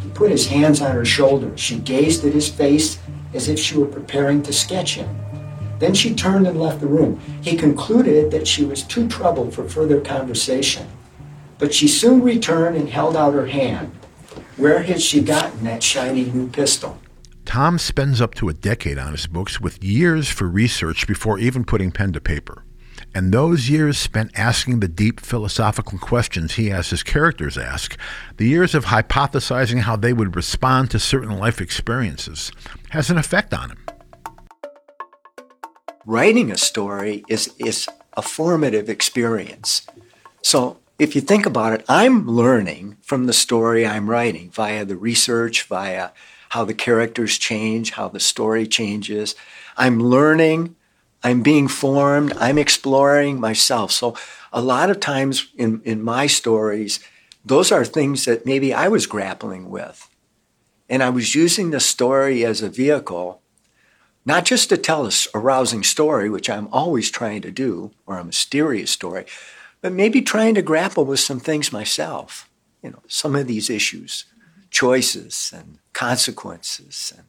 He 0.00 0.08
put 0.08 0.30
his 0.30 0.46
hands 0.46 0.80
on 0.80 0.92
her 0.92 1.04
shoulders. 1.04 1.60
She 1.60 1.78
gazed 1.78 2.24
at 2.24 2.32
his 2.32 2.48
face 2.48 2.98
as 3.34 3.46
if 3.46 3.58
she 3.58 3.76
were 3.76 3.84
preparing 3.84 4.42
to 4.44 4.54
sketch 4.54 4.94
him. 4.94 5.18
Then 5.80 5.92
she 5.92 6.14
turned 6.14 6.46
and 6.46 6.58
left 6.58 6.80
the 6.80 6.86
room. 6.86 7.20
He 7.42 7.58
concluded 7.58 8.30
that 8.30 8.48
she 8.48 8.64
was 8.64 8.82
too 8.82 9.06
troubled 9.06 9.52
for 9.52 9.68
further 9.68 10.00
conversation. 10.00 10.88
But 11.58 11.74
she 11.74 11.88
soon 11.88 12.22
returned 12.22 12.78
and 12.78 12.88
held 12.88 13.16
out 13.16 13.34
her 13.34 13.48
hand. 13.48 13.92
Where 14.56 14.82
had 14.82 15.02
she 15.02 15.20
gotten 15.20 15.62
that 15.64 15.82
shiny 15.82 16.24
new 16.24 16.48
pistol? 16.48 16.98
Tom 17.48 17.78
spends 17.78 18.20
up 18.20 18.34
to 18.34 18.50
a 18.50 18.52
decade 18.52 18.98
on 18.98 19.12
his 19.12 19.26
books 19.26 19.58
with 19.58 19.82
years 19.82 20.28
for 20.28 20.46
research 20.46 21.06
before 21.06 21.38
even 21.38 21.64
putting 21.64 21.90
pen 21.90 22.12
to 22.12 22.20
paper. 22.20 22.62
And 23.14 23.32
those 23.32 23.70
years 23.70 23.96
spent 23.96 24.38
asking 24.38 24.80
the 24.80 24.86
deep 24.86 25.18
philosophical 25.18 25.98
questions 25.98 26.52
he 26.52 26.68
has 26.68 26.90
his 26.90 27.02
characters 27.02 27.56
ask, 27.56 27.96
the 28.36 28.46
years 28.46 28.74
of 28.74 28.84
hypothesizing 28.84 29.80
how 29.80 29.96
they 29.96 30.12
would 30.12 30.36
respond 30.36 30.90
to 30.90 30.98
certain 30.98 31.38
life 31.38 31.58
experiences, 31.58 32.52
has 32.90 33.08
an 33.08 33.16
effect 33.16 33.54
on 33.54 33.70
him. 33.70 33.86
Writing 36.04 36.50
a 36.50 36.58
story 36.58 37.24
is, 37.28 37.54
is 37.58 37.88
a 38.12 38.20
formative 38.20 38.90
experience. 38.90 39.86
So 40.42 40.76
if 40.98 41.14
you 41.14 41.22
think 41.22 41.46
about 41.46 41.72
it, 41.72 41.84
I'm 41.88 42.28
learning 42.28 42.98
from 43.00 43.24
the 43.24 43.32
story 43.32 43.86
I'm 43.86 44.10
writing 44.10 44.50
via 44.50 44.84
the 44.84 44.96
research, 44.96 45.62
via 45.62 46.10
how 46.50 46.64
the 46.64 46.74
characters 46.74 47.38
change, 47.38 47.92
how 47.92 48.08
the 48.08 48.20
story 48.20 48.66
changes. 48.66 49.34
I'm 49.76 50.00
learning, 50.00 50.76
I'm 51.22 51.42
being 51.42 51.68
formed, 51.68 52.32
I'm 52.38 52.58
exploring 52.58 53.40
myself. 53.40 53.92
So 53.92 54.16
a 54.52 54.60
lot 54.60 54.90
of 54.90 55.00
times 55.00 55.48
in, 55.56 55.82
in 55.84 56.02
my 56.02 56.26
stories, 56.26 57.00
those 57.44 57.72
are 57.72 57.84
things 57.84 58.24
that 58.24 58.46
maybe 58.46 58.72
I 58.72 58.88
was 58.88 59.06
grappling 59.06 59.70
with. 59.70 60.08
And 60.88 61.02
I 61.02 61.10
was 61.10 61.34
using 61.34 61.70
the 61.70 61.80
story 61.80 62.44
as 62.44 62.62
a 62.62 62.68
vehicle, 62.68 63.42
not 64.24 64.44
just 64.44 64.68
to 64.70 64.76
tell 64.76 65.06
a, 65.06 65.12
a 65.34 65.38
rousing 65.38 65.82
story, 65.82 66.30
which 66.30 66.48
I'm 66.48 66.68
always 66.72 67.10
trying 67.10 67.42
to 67.42 67.50
do, 67.50 67.92
or 68.06 68.18
a 68.18 68.24
mysterious 68.24 68.90
story, 68.90 69.26
but 69.80 69.92
maybe 69.92 70.22
trying 70.22 70.54
to 70.54 70.62
grapple 70.62 71.04
with 71.04 71.20
some 71.20 71.40
things 71.40 71.72
myself, 71.72 72.48
you 72.82 72.90
know, 72.90 73.02
some 73.06 73.36
of 73.36 73.46
these 73.46 73.70
issues, 73.70 74.24
choices 74.70 75.52
and 75.54 75.78
consequences 75.92 77.12
and 77.16 77.26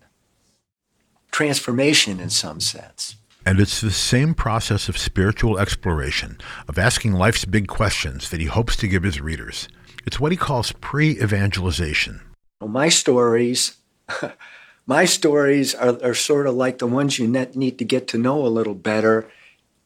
transformation 1.31 2.19
in 2.19 2.29
some 2.29 2.59
sense. 2.59 3.15
And 3.45 3.59
it's 3.59 3.81
the 3.81 3.91
same 3.91 4.33
process 4.33 4.89
of 4.89 4.97
spiritual 4.97 5.57
exploration, 5.57 6.37
of 6.67 6.77
asking 6.77 7.13
life's 7.13 7.45
big 7.45 7.67
questions 7.67 8.29
that 8.29 8.39
he 8.39 8.47
hopes 8.47 8.75
to 8.77 8.87
give 8.87 9.03
his 9.03 9.21
readers. 9.21 9.67
It's 10.05 10.19
what 10.19 10.31
he 10.31 10.37
calls 10.37 10.71
pre-evangelization. 10.73 12.21
Well, 12.59 12.69
my 12.69 12.89
stories, 12.89 13.77
my 14.85 15.05
stories 15.05 15.73
are, 15.73 15.97
are 16.03 16.13
sort 16.13 16.47
of 16.47 16.55
like 16.55 16.79
the 16.79 16.87
ones 16.87 17.17
you 17.17 17.27
need 17.27 17.79
to 17.79 17.85
get 17.85 18.07
to 18.09 18.17
know 18.17 18.45
a 18.45 18.47
little 18.47 18.75
better 18.75 19.29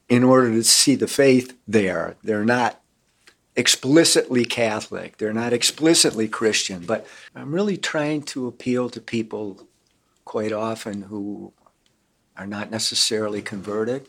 in 0.10 0.24
order 0.24 0.52
to 0.52 0.64
see 0.64 0.96
the 0.96 1.08
faith 1.08 1.58
there. 1.68 2.16
They're 2.24 2.46
not 2.46 2.82
explicitly 3.56 4.46
Catholic. 4.46 5.18
They're 5.18 5.34
not 5.34 5.54
explicitly 5.54 6.28
Christian, 6.28 6.86
but 6.86 7.06
I'm 7.36 7.54
really 7.54 7.78
trying 7.78 8.24
to 8.24 8.48
appeal 8.48 8.90
to 8.90 9.00
people 9.00 9.68
quite 10.26 10.52
often 10.52 11.04
who 11.04 11.54
are 12.36 12.48
not 12.48 12.72
necessarily 12.72 13.42
converted, 13.42 14.08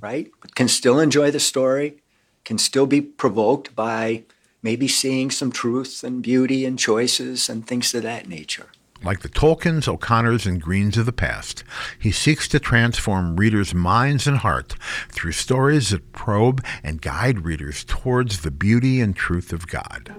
right? 0.00 0.30
But 0.40 0.54
can 0.54 0.68
still 0.68 0.98
enjoy 0.98 1.30
the 1.30 1.40
story, 1.40 2.02
can 2.44 2.58
still 2.58 2.86
be 2.86 3.00
provoked 3.00 3.74
by 3.76 4.24
maybe 4.62 4.88
seeing 4.88 5.30
some 5.30 5.52
truth 5.52 6.02
and 6.02 6.22
beauty 6.22 6.64
and 6.64 6.78
choices 6.78 7.48
and 7.50 7.66
things 7.66 7.94
of 7.94 8.02
that 8.02 8.28
nature. 8.28 8.68
Like 9.02 9.20
the 9.20 9.28
Tolkiens, 9.28 9.86
O'Connors, 9.86 10.46
and 10.46 10.62
Greenes 10.62 10.96
of 10.96 11.04
the 11.04 11.12
past, 11.12 11.62
he 11.98 12.10
seeks 12.10 12.48
to 12.48 12.58
transform 12.58 13.36
readers' 13.36 13.74
minds 13.74 14.26
and 14.26 14.38
hearts 14.38 14.76
through 15.10 15.32
stories 15.32 15.90
that 15.90 16.12
probe 16.12 16.64
and 16.82 17.02
guide 17.02 17.44
readers 17.44 17.84
towards 17.84 18.40
the 18.40 18.50
beauty 18.50 19.00
and 19.00 19.14
truth 19.14 19.52
of 19.52 19.66
God. 19.66 20.14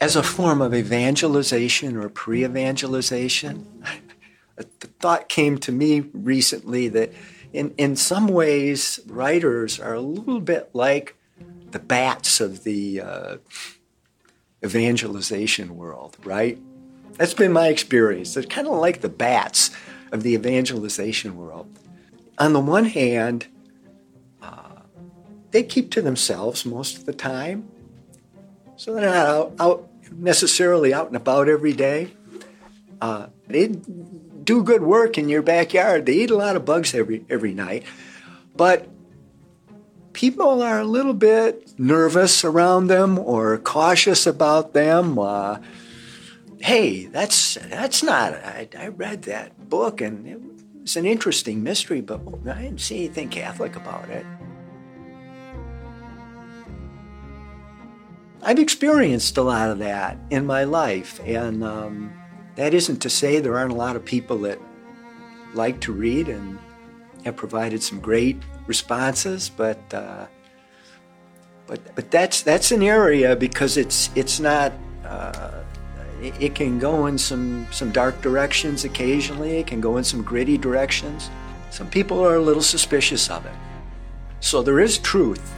As 0.00 0.16
a 0.16 0.22
form 0.22 0.60
of 0.60 0.74
evangelization 0.74 1.96
or 1.96 2.08
pre 2.08 2.44
evangelization, 2.44 3.66
the 4.56 4.88
thought 5.00 5.28
came 5.28 5.58
to 5.58 5.72
me 5.72 6.00
recently 6.12 6.88
that 6.88 7.12
in, 7.52 7.74
in 7.76 7.96
some 7.96 8.28
ways, 8.28 9.00
writers 9.06 9.78
are 9.78 9.94
a 9.94 10.00
little 10.00 10.40
bit 10.40 10.70
like 10.72 11.16
the 11.70 11.78
bats 11.78 12.40
of 12.40 12.64
the 12.64 13.00
uh, 13.00 13.36
evangelization 14.64 15.76
world, 15.76 16.16
right? 16.24 16.58
That's 17.16 17.34
been 17.34 17.52
my 17.52 17.68
experience. 17.68 18.34
They're 18.34 18.42
kind 18.42 18.66
of 18.66 18.74
like 18.74 19.00
the 19.00 19.08
bats 19.08 19.70
of 20.10 20.22
the 20.22 20.34
evangelization 20.34 21.36
world. 21.36 21.68
On 22.38 22.52
the 22.52 22.60
one 22.60 22.86
hand, 22.86 23.46
uh, 24.40 24.80
they 25.50 25.62
keep 25.62 25.90
to 25.92 26.02
themselves 26.02 26.64
most 26.64 26.96
of 26.96 27.06
the 27.06 27.12
time, 27.12 27.68
so 28.76 28.94
they're 28.94 29.06
not 29.06 29.16
out, 29.16 29.52
out 29.60 29.88
necessarily 30.12 30.92
out 30.92 31.06
and 31.06 31.16
about 31.16 31.48
every 31.48 31.72
day. 31.72 32.12
Uh, 33.00 33.26
they 33.48 33.68
do 33.68 34.62
good 34.62 34.82
work 34.82 35.18
in 35.18 35.28
your 35.28 35.42
backyard. 35.42 36.06
They 36.06 36.14
eat 36.14 36.30
a 36.30 36.36
lot 36.36 36.56
of 36.56 36.64
bugs 36.64 36.94
every 36.94 37.24
every 37.28 37.54
night, 37.54 37.84
but 38.56 38.88
people 40.12 40.62
are 40.62 40.80
a 40.80 40.84
little 40.84 41.14
bit 41.14 41.78
nervous 41.78 42.44
around 42.44 42.86
them 42.86 43.18
or 43.18 43.58
cautious 43.58 44.26
about 44.26 44.72
them. 44.72 45.18
Uh, 45.18 45.58
hey, 46.62 47.06
that's 47.06 47.54
that's 47.54 48.02
not. 48.02 48.34
I, 48.34 48.68
I 48.78 48.88
read 48.88 49.22
that 49.22 49.68
book 49.68 50.00
and 50.00 50.26
it 50.26 50.40
was 50.80 50.96
an 50.96 51.04
interesting 51.04 51.62
mystery, 51.62 52.00
but 52.00 52.20
I 52.48 52.62
didn't 52.62 52.80
see 52.80 53.04
anything 53.04 53.28
Catholic 53.28 53.76
about 53.76 54.08
it. 54.08 54.24
I've 58.44 58.58
experienced 58.58 59.36
a 59.36 59.42
lot 59.42 59.70
of 59.70 59.78
that 59.80 60.16
in 60.30 60.46
my 60.46 60.64
life, 60.64 61.20
and 61.24 61.62
um, 61.62 62.12
that 62.56 62.74
isn't 62.74 62.98
to 63.02 63.10
say 63.10 63.38
there 63.38 63.56
aren't 63.56 63.72
a 63.72 63.76
lot 63.76 63.94
of 63.94 64.04
people 64.04 64.38
that 64.38 64.58
like 65.54 65.80
to 65.82 65.92
read 65.92 66.28
and 66.28 66.58
have 67.24 67.36
provided 67.36 67.82
some 67.82 68.00
great 68.00 68.40
responses, 68.66 69.48
but 69.48 69.78
uh, 69.92 70.26
but 71.66 71.94
but 71.94 72.10
that's 72.10 72.42
that's 72.42 72.70
an 72.70 72.82
area 72.82 73.34
because 73.34 73.76
it's 73.76 74.10
it's 74.14 74.38
not. 74.38 74.72
Uh, 75.04 75.61
it, 76.22 76.54
can 76.54 76.78
go 76.78 77.06
in 77.06 77.18
some, 77.18 77.66
some 77.70 77.90
dark 77.90 78.20
directions 78.22 78.84
occasionally. 78.84 79.58
It 79.58 79.66
can 79.66 79.80
go 79.80 79.96
in 79.96 80.04
some 80.04 80.22
gritty 80.22 80.56
directions. 80.56 81.30
Some 81.70 81.88
people 81.88 82.24
are 82.24 82.36
a 82.36 82.42
little 82.42 82.62
suspicious 82.62 83.28
of 83.30 83.44
it. 83.46 83.54
So 84.40 84.62
there 84.62 84.80
is 84.80 84.98
truth 84.98 85.54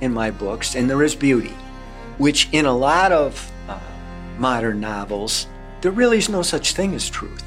in 0.00 0.12
my 0.12 0.30
books, 0.30 0.74
and 0.74 0.88
there 0.88 1.02
is 1.02 1.14
beauty, 1.14 1.54
which 2.18 2.48
in 2.52 2.66
a 2.66 2.76
lot 2.76 3.12
of 3.12 3.50
uh, 3.68 3.78
modern 4.38 4.80
novels 4.80 5.46
there 5.82 5.90
really 5.90 6.18
is 6.18 6.28
no 6.28 6.42
such 6.42 6.74
thing 6.74 6.94
as 6.94 7.10
truth 7.10 7.42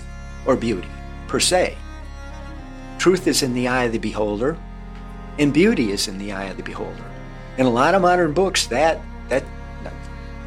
or 0.45 0.55
beauty, 0.57 0.89
per 1.27 1.39
se. 1.39 1.77
Truth 2.97 3.27
is 3.27 3.41
in 3.41 3.53
the 3.53 3.67
eye 3.69 3.85
of 3.85 3.93
the 3.93 3.97
beholder, 3.97 4.57
and 5.39 5.53
beauty 5.53 5.91
is 5.91 6.07
in 6.07 6.17
the 6.17 6.33
eye 6.33 6.45
of 6.45 6.57
the 6.57 6.63
beholder. 6.63 7.03
In 7.57 7.65
a 7.65 7.69
lot 7.69 7.95
of 7.95 8.01
modern 8.01 8.33
books, 8.33 8.67
that 8.67 8.99
that 9.29 9.43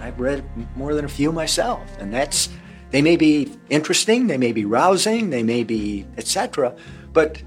I've 0.09 0.19
read 0.19 0.43
more 0.75 0.95
than 0.95 1.05
a 1.05 1.09
few 1.09 1.33
myself, 1.33 1.83
and 1.99 2.13
that's 2.13 2.49
they 2.91 3.03
may 3.03 3.17
be 3.17 3.53
interesting, 3.69 4.27
they 4.27 4.39
may 4.39 4.53
be 4.53 4.65
rousing, 4.65 5.29
they 5.29 5.43
may 5.43 5.65
be 5.65 6.07
etc. 6.17 6.75
But 7.13 7.43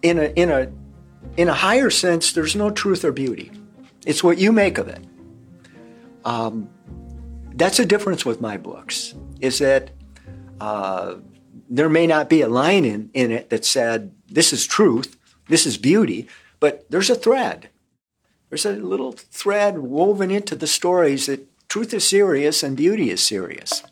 in 0.00 0.18
a 0.18 0.24
in 0.34 0.50
a 0.50 0.72
in 1.36 1.48
a 1.48 1.52
higher 1.52 1.90
sense, 1.90 2.32
there's 2.32 2.56
no 2.56 2.70
truth 2.70 3.04
or 3.04 3.12
beauty. 3.12 3.52
It's 4.06 4.24
what 4.24 4.38
you 4.38 4.50
make 4.50 4.78
of 4.78 4.88
it. 4.88 5.04
Um, 6.24 6.70
that's 7.54 7.78
a 7.78 7.84
difference 7.84 8.24
with 8.24 8.40
my 8.40 8.56
books. 8.56 9.14
Is 9.40 9.58
that 9.58 9.90
uh, 10.58 11.16
there 11.68 11.90
may 11.90 12.06
not 12.06 12.30
be 12.30 12.40
a 12.40 12.48
line 12.48 12.86
in, 12.86 13.10
in 13.12 13.30
it 13.30 13.50
that 13.50 13.66
said 13.66 14.14
this 14.26 14.54
is 14.54 14.66
truth, 14.66 15.18
this 15.48 15.66
is 15.66 15.76
beauty, 15.76 16.28
but 16.60 16.90
there's 16.90 17.10
a 17.10 17.14
thread. 17.14 17.68
There's 18.54 18.66
a 18.66 18.74
little 18.74 19.10
thread 19.10 19.78
woven 19.78 20.30
into 20.30 20.54
the 20.54 20.68
stories 20.68 21.26
that 21.26 21.48
truth 21.68 21.92
is 21.92 22.06
serious 22.06 22.62
and 22.62 22.76
beauty 22.76 23.10
is 23.10 23.20
serious. 23.20 23.82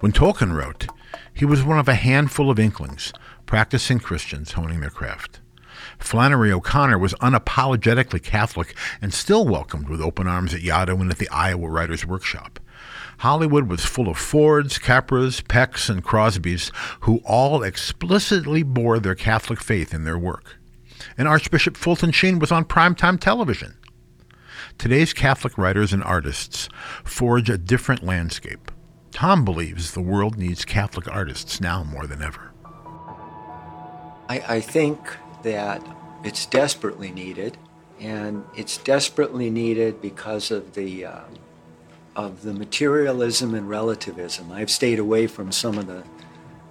When 0.00 0.12
Tolkien 0.12 0.54
wrote, 0.54 0.88
he 1.32 1.46
was 1.46 1.64
one 1.64 1.78
of 1.78 1.88
a 1.88 1.94
handful 1.94 2.50
of 2.50 2.58
inklings, 2.58 3.14
practicing 3.46 3.98
Christians 3.98 4.52
honing 4.52 4.80
their 4.80 4.90
craft. 4.90 5.40
Flannery 5.98 6.52
O'Connor 6.52 6.98
was 6.98 7.14
unapologetically 7.14 8.22
Catholic 8.22 8.74
and 9.00 9.14
still 9.14 9.46
welcomed 9.46 9.88
with 9.88 10.02
open 10.02 10.28
arms 10.28 10.52
at 10.52 10.60
Yaddo 10.60 11.00
and 11.00 11.10
at 11.10 11.16
the 11.16 11.30
Iowa 11.30 11.70
Writers' 11.70 12.04
Workshop. 12.04 12.60
Hollywood 13.20 13.70
was 13.70 13.86
full 13.86 14.10
of 14.10 14.18
Fords, 14.18 14.78
Capras, 14.78 15.40
Pecks, 15.40 15.88
and 15.88 16.04
Crosbys 16.04 16.70
who 17.00 17.22
all 17.24 17.62
explicitly 17.62 18.62
bore 18.62 18.98
their 18.98 19.14
Catholic 19.14 19.62
faith 19.62 19.94
in 19.94 20.04
their 20.04 20.18
work. 20.18 20.55
And 21.16 21.28
Archbishop 21.28 21.76
Fulton 21.76 22.12
Sheen 22.12 22.38
was 22.38 22.52
on 22.52 22.64
primetime 22.64 23.18
television. 23.18 23.76
Today's 24.78 25.12
Catholic 25.12 25.56
writers 25.56 25.92
and 25.92 26.02
artists 26.04 26.68
forge 27.04 27.48
a 27.48 27.58
different 27.58 28.02
landscape. 28.02 28.70
Tom 29.10 29.44
believes 29.44 29.92
the 29.92 30.02
world 30.02 30.36
needs 30.36 30.64
Catholic 30.64 31.08
artists 31.08 31.60
now 31.60 31.82
more 31.82 32.06
than 32.06 32.22
ever. 32.22 32.52
I, 34.28 34.42
I 34.48 34.60
think 34.60 34.98
that 35.42 35.82
it's 36.24 36.44
desperately 36.46 37.10
needed, 37.10 37.56
and 38.00 38.44
it's 38.54 38.76
desperately 38.78 39.48
needed 39.48 40.02
because 40.02 40.50
of 40.50 40.74
the 40.74 41.06
uh, 41.06 41.20
of 42.14 42.42
the 42.42 42.52
materialism 42.52 43.54
and 43.54 43.68
relativism. 43.68 44.50
I've 44.50 44.70
stayed 44.70 44.98
away 44.98 45.26
from 45.26 45.52
some 45.52 45.78
of 45.78 45.86
the 45.86 46.02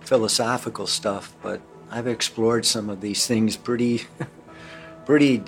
philosophical 0.01 0.88
stuff, 0.88 1.36
but 1.41 1.62
I've 1.92 2.08
explored 2.08 2.65
some 2.65 2.89
of 2.89 3.01
these 3.01 3.27
things 3.27 3.58
pretty 3.58 4.04
pretty 5.06 5.44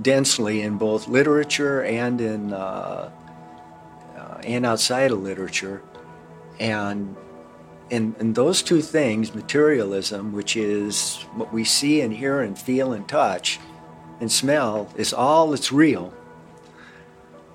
densely 0.00 0.62
in 0.62 0.78
both 0.78 1.08
literature 1.08 1.82
and 1.84 2.20
in 2.20 2.52
uh, 2.52 3.10
uh, 4.16 4.40
and 4.44 4.64
outside 4.64 5.10
of 5.10 5.22
literature, 5.22 5.82
and 6.58 7.16
and, 7.90 8.14
and 8.18 8.34
those 8.34 8.62
two 8.62 8.80
things, 8.80 9.34
materialism, 9.34 10.32
which 10.32 10.56
is 10.56 11.26
what 11.34 11.52
we 11.52 11.62
see 11.62 12.00
and 12.00 12.14
hear 12.14 12.40
and 12.40 12.58
feel 12.58 12.94
and 12.94 13.06
touch 13.06 13.60
and 14.18 14.32
smell, 14.32 14.90
is 14.96 15.12
all 15.12 15.50
that's 15.50 15.70
real. 15.70 16.14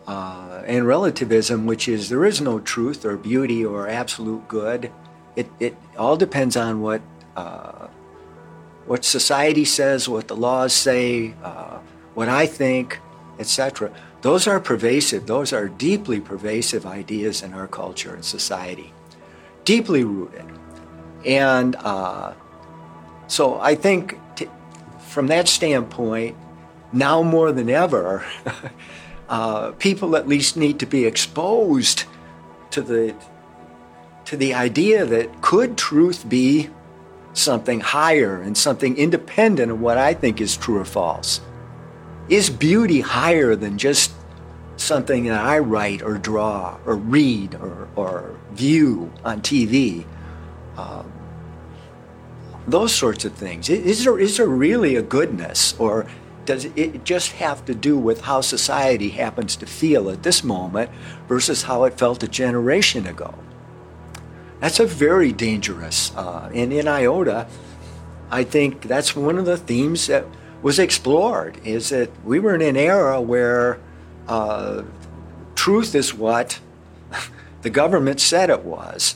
Uh, 0.05 0.63
and 0.67 0.85
relativism, 0.87 1.65
which 1.65 1.89
is 1.89 2.09
there 2.09 2.23
is 2.23 2.39
no 2.39 2.59
truth 2.59 3.03
or 3.03 3.17
beauty 3.17 3.65
or 3.65 3.89
absolute 3.89 4.47
good. 4.47 4.91
It, 5.35 5.49
it 5.59 5.75
all 5.97 6.15
depends 6.15 6.55
on 6.55 6.81
what 6.81 7.01
uh, 7.35 7.87
what 8.87 9.05
society 9.05 9.65
says, 9.65 10.09
what 10.09 10.27
the 10.27 10.35
laws 10.35 10.73
say, 10.73 11.33
uh, 11.43 11.77
what 12.15 12.29
I 12.29 12.47
think, 12.47 12.99
etc. 13.37 13.91
Those 14.21 14.47
are 14.47 14.59
pervasive. 14.59 15.27
Those 15.27 15.53
are 15.53 15.67
deeply 15.67 16.19
pervasive 16.19 16.85
ideas 16.85 17.43
in 17.43 17.53
our 17.53 17.67
culture 17.67 18.15
and 18.15 18.25
society 18.25 18.91
deeply 19.67 20.05
rooted. 20.05 20.45
And 21.25 21.75
uh, 21.75 22.33
so 23.27 23.59
I 23.59 23.75
think 23.75 24.17
t- 24.37 24.47
from 25.09 25.27
that 25.27 25.49
standpoint, 25.49 26.37
now 26.93 27.21
more 27.21 27.51
than 27.51 27.69
ever, 27.69 28.25
uh, 29.29 29.71
people 29.73 30.15
at 30.15 30.25
least 30.25 30.55
need 30.55 30.79
to 30.79 30.85
be 30.85 31.03
exposed 31.03 32.05
to 32.71 32.81
the 32.81 33.13
to 34.23 34.37
the 34.37 34.53
idea 34.53 35.05
that 35.05 35.41
could 35.41 35.77
truth 35.77 36.27
be 36.27 36.69
something 37.37 37.79
higher 37.79 38.41
and 38.41 38.57
something 38.57 38.97
independent 38.97 39.71
of 39.71 39.79
what 39.79 39.97
I 39.97 40.13
think 40.13 40.41
is 40.41 40.57
true 40.57 40.79
or 40.79 40.85
false? 40.85 41.41
Is 42.29 42.49
beauty 42.49 43.01
higher 43.01 43.55
than 43.55 43.77
just 43.77 44.11
something 44.77 45.25
that 45.25 45.43
I 45.43 45.59
write 45.59 46.01
or 46.01 46.17
draw 46.17 46.77
or 46.85 46.95
read 46.95 47.55
or, 47.55 47.87
or 47.95 48.39
view 48.51 49.11
on 49.25 49.41
TV. 49.41 50.05
Um, 50.77 51.11
those 52.67 52.93
sorts 52.93 53.25
of 53.25 53.33
things. 53.33 53.69
Is 53.69 54.03
there, 54.03 54.19
is 54.19 54.37
there 54.37 54.47
really 54.47 54.95
a 54.95 55.01
goodness, 55.01 55.73
or 55.79 56.05
does 56.45 56.65
it 56.65 57.03
just 57.03 57.31
have 57.33 57.65
to 57.65 57.73
do 57.73 57.97
with 57.97 58.21
how 58.21 58.41
society 58.41 59.09
happens 59.09 59.55
to 59.57 59.65
feel 59.65 60.09
at 60.09 60.23
this 60.23 60.43
moment 60.43 60.91
versus 61.27 61.63
how 61.63 61.85
it 61.85 61.97
felt 61.97 62.23
a 62.23 62.27
generation 62.27 63.07
ago? 63.07 63.33
That's 64.59 64.79
a 64.79 64.85
very 64.85 65.31
dangerous. 65.31 66.15
Uh, 66.15 66.49
and 66.53 66.73
in 66.73 66.87
IOTA, 66.87 67.47
I 68.29 68.43
think 68.43 68.83
that's 68.83 69.15
one 69.15 69.37
of 69.37 69.45
the 69.45 69.57
themes 69.57 70.07
that 70.07 70.25
was 70.61 70.79
explored 70.79 71.59
is 71.63 71.89
that 71.89 72.09
we 72.25 72.39
were 72.39 72.55
in 72.55 72.61
an 72.61 72.75
era 72.75 73.21
where 73.21 73.79
uh, 74.27 74.83
truth 75.55 75.93
is 75.95 76.13
what 76.13 76.59
the 77.61 77.69
government 77.69 78.19
said 78.19 78.49
it 78.49 78.63
was. 78.63 79.15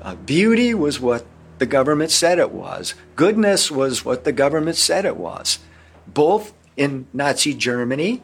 Uh, 0.00 0.14
beauty 0.14 0.74
was 0.74 1.00
what 1.00 1.26
the 1.58 1.66
government 1.66 2.10
said 2.10 2.38
it 2.38 2.52
was. 2.52 2.94
Goodness 3.16 3.70
was 3.70 4.04
what 4.04 4.24
the 4.24 4.32
government 4.32 4.76
said 4.76 5.04
it 5.04 5.16
was. 5.16 5.58
Both 6.06 6.54
in 6.76 7.06
Nazi 7.12 7.52
Germany 7.52 8.22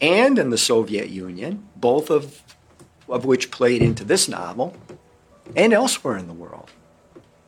and 0.00 0.38
in 0.38 0.50
the 0.50 0.58
Soviet 0.58 1.08
Union, 1.08 1.66
both 1.76 2.10
of, 2.10 2.42
of 3.08 3.24
which 3.24 3.50
played 3.50 3.82
into 3.82 4.04
this 4.04 4.28
novel, 4.28 4.76
and 5.54 5.72
elsewhere 5.72 6.16
in 6.16 6.26
the 6.26 6.32
world. 6.32 6.70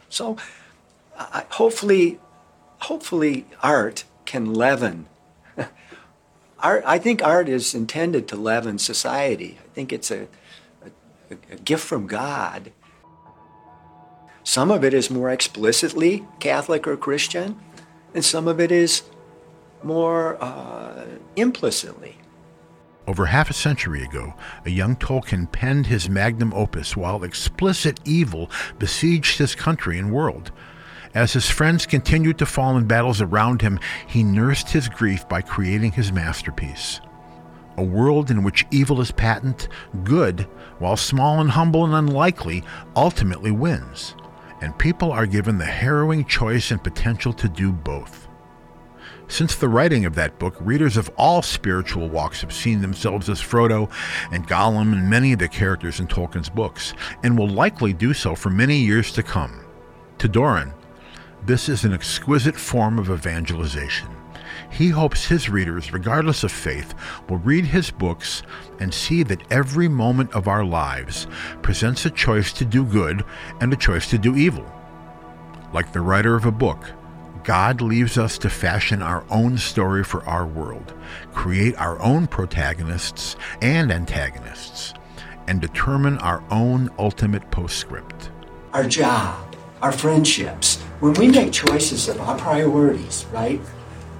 So 0.09 0.37
hopefully, 1.17 2.19
hopefully 2.81 3.47
art 3.63 4.05
can 4.25 4.53
leaven 4.55 5.07
art, 6.61 6.83
I 6.87 6.99
think 6.99 7.23
art 7.23 7.49
is 7.49 7.75
intended 7.75 8.29
to 8.29 8.37
leaven 8.37 8.79
society. 8.79 9.59
I 9.65 9.69
think 9.75 9.93
it's 9.93 10.11
a, 10.11 10.29
a, 11.31 11.37
a 11.53 11.57
gift 11.57 11.85
from 11.85 12.07
God. 12.07 12.73
Some 14.45 14.71
of 14.71 14.85
it 14.85 14.95
is 14.95 15.11
more 15.11 15.31
explicitly 15.31 16.25
Catholic 16.41 16.87
or 16.87 16.97
Christian, 16.97 17.59
and 18.15 18.25
some 18.25 18.49
of 18.49 18.61
it 18.61 18.73
is 18.73 19.03
more 19.83 20.43
uh, 20.43 21.05
implicitly. 21.37 22.17
Over 23.09 23.25
half 23.25 23.49
a 23.49 23.55
century 23.55 24.03
ago, 24.03 24.35
a 24.66 24.71
young 24.71 24.94
Tolkien 24.94 25.51
penned 25.51 25.87
his 25.87 26.11
magnum 26.11 26.53
opus 26.53 26.94
while 26.94 27.25
explicit 27.25 27.99
evil 28.05 28.51
besieged 28.79 29.38
his 29.38 29.55
country 29.55 29.99
and 29.99 30.12
world. 30.12 30.53
As 31.14 31.33
his 31.33 31.49
friends 31.49 31.87
continued 31.87 32.37
to 32.37 32.44
fall 32.44 32.77
in 32.77 32.85
battles 32.85 33.23
around 33.23 33.62
him, 33.62 33.81
he 34.07 34.23
nursed 34.23 34.68
his 34.68 34.90
grief 34.90 35.27
by 35.27 35.40
creating 35.40 35.92
his 35.92 36.12
masterpiece. 36.12 37.01
A 37.79 37.83
world 37.83 38.31
in 38.31 38.42
which 38.42 38.66
evil 38.71 39.01
is 39.01 39.11
patent, 39.11 39.68
good, 40.05 40.42
while 40.79 40.99
small 40.99 41.40
and 41.40 41.53
humble 41.53 41.87
and 41.87 41.94
unlikely, 41.94 42.62
ultimately 42.94 43.51
wins, 43.51 44.14
and 44.61 44.79
people 44.79 45.11
are 45.12 45.27
given 45.27 45.57
the 45.57 45.64
harrowing 45.64 46.27
choice 46.27 46.71
and 46.71 46.85
potential 46.85 47.33
to 47.33 47.49
do 47.49 47.73
both. 47.73 48.28
Since 49.29 49.57
the 49.57 49.69
writing 49.69 50.07
of 50.07 50.14
that 50.14 50.38
book, 50.38 50.57
readers 50.59 50.97
of 50.97 51.11
all 51.19 51.43
spiritual 51.43 52.09
walks 52.09 52.41
have 52.41 52.53
seen 52.53 52.81
themselves 52.81 53.29
as 53.29 53.41
Frodo 53.41 53.91
and 54.33 54.49
Gollum 54.49 54.93
and 54.93 55.09
many 55.09 55.35
of 55.35 55.38
the 55.38 55.49
characters 55.49 56.01
in 56.01 56.07
Tolkien's 56.07 56.49
books, 56.49 56.95
and 57.23 57.38
will 57.38 57.49
likely 57.49 57.93
do 57.93 58.14
so 58.14 58.35
for 58.35 58.49
many 58.49 58.79
years 58.79 59.12
to 59.12 59.23
come. 59.23 59.64
To 60.19 60.29
Doran, 60.29 60.73
this 61.45 61.69
is 61.69 61.85
an 61.85 61.93
exquisite 61.93 62.57
form 62.57 62.99
of 62.99 63.11
evangelization. 63.11 64.09
He 64.71 64.88
hopes 64.88 65.27
his 65.27 65.51
readers, 65.51 65.93
regardless 65.93 66.43
of 66.43 66.51
faith, 66.51 66.95
will 67.29 67.38
read 67.38 67.67
his 67.67 67.91
books 67.91 68.43
and 68.81 68.93
see 68.93 69.23
that 69.25 69.43
every 69.51 69.88
moment 69.88 70.33
of 70.33 70.49
our 70.49 70.64
lives 70.64 71.27
presents 71.62 72.07
a 72.07 72.11
choice 72.11 72.53
to 72.55 72.64
do 72.64 72.85
good 72.85 73.25
and 73.61 73.73
a 73.73 73.77
choice 73.77 74.09
to 74.11 74.19
do 74.19 74.37
evil. 74.37 74.67
Like 75.73 75.93
the 75.93 76.01
writer 76.01 76.35
of 76.35 76.47
a 76.47 76.51
book, 76.51 76.93
God 77.49 77.81
leaves 77.81 78.19
us 78.19 78.37
to 78.41 78.51
fashion 78.51 79.01
our 79.01 79.25
own 79.31 79.57
story 79.57 80.05
for 80.05 80.23
our 80.25 80.47
world, 80.47 80.93
create 81.33 81.75
our 81.81 81.99
own 82.03 82.27
protagonists 82.27 83.37
and 83.63 83.91
antagonists, 83.91 84.93
and 85.47 85.59
determine 85.59 86.19
our 86.19 86.45
own 86.51 86.91
ultimate 86.99 87.51
postscript. 87.51 88.31
Our 88.75 88.85
job, 88.87 89.57
our 89.81 89.93
friendships, 89.93 90.77
when 91.01 91.15
we 91.15 91.29
make 91.29 91.51
choices 91.51 92.07
of 92.11 92.21
our 92.21 92.37
priorities, 92.37 93.25
right, 93.33 93.63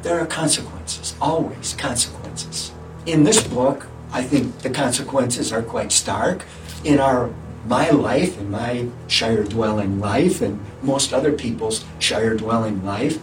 there 0.01 0.19
are 0.19 0.27
consequences, 0.27 1.14
always 1.21 1.75
consequences. 1.75 2.73
In 3.05 3.25
this 3.25 3.47
book, 3.47 3.88
I 4.11 4.23
think 4.23 4.61
the 4.61 4.71
consequences 4.71 5.53
are 5.53 5.61
quite 5.62 5.93
stark. 5.93 6.47
In 6.83 6.99
our 6.99 7.31
my 7.66 7.90
life 7.90 8.38
and 8.38 8.51
my 8.51 8.88
shire 9.07 9.44
dwelling 9.44 10.01
life 10.01 10.40
and 10.40 10.61
most 10.83 11.12
other 11.12 11.33
people's 11.33 11.85
shire 11.99 12.35
dwelling 12.35 12.85
life, 12.85 13.18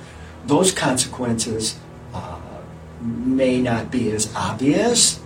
those 0.46 0.72
consequences 0.72 1.80
uh, 2.14 2.40
may 3.02 3.62
not 3.62 3.92
be 3.92 4.12
as 4.12 4.34
obvious. 4.36 5.20